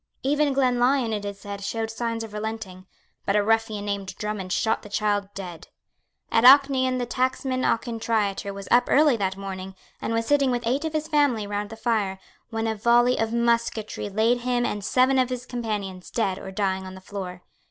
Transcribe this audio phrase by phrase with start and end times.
[0.23, 2.87] Even Glenlyon, it is said, showed signs of relenting;
[3.23, 5.67] but a ruffian named Drummond shot the child dead.
[6.31, 10.85] At Auchnaion the tacksman Auchintriater was up early that morning, and was sitting with eight
[10.85, 12.17] of his family round the fire,
[12.49, 16.87] when a volley of musketry laid him and seven of his companions dead or dying
[16.87, 17.43] on the floor.